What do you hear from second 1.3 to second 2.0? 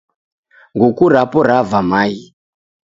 rava